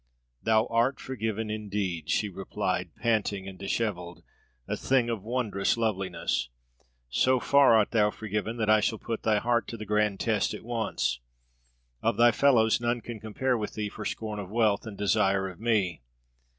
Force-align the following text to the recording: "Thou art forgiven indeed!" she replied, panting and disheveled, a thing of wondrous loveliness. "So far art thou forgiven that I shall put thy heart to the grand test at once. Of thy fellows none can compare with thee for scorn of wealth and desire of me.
"Thou 0.41 0.65
art 0.71 0.99
forgiven 0.99 1.51
indeed!" 1.51 2.09
she 2.09 2.27
replied, 2.27 2.89
panting 2.95 3.47
and 3.47 3.59
disheveled, 3.59 4.23
a 4.67 4.75
thing 4.75 5.11
of 5.11 5.21
wondrous 5.21 5.77
loveliness. 5.77 6.49
"So 7.07 7.39
far 7.39 7.77
art 7.77 7.91
thou 7.91 8.09
forgiven 8.09 8.57
that 8.57 8.67
I 8.67 8.79
shall 8.79 8.97
put 8.97 9.21
thy 9.21 9.37
heart 9.37 9.67
to 9.67 9.77
the 9.77 9.85
grand 9.85 10.19
test 10.19 10.55
at 10.55 10.63
once. 10.65 11.19
Of 12.01 12.17
thy 12.17 12.31
fellows 12.31 12.81
none 12.81 13.01
can 13.01 13.19
compare 13.19 13.55
with 13.55 13.75
thee 13.75 13.89
for 13.89 14.03
scorn 14.03 14.39
of 14.39 14.49
wealth 14.49 14.87
and 14.87 14.97
desire 14.97 15.47
of 15.47 15.59
me. 15.61 16.01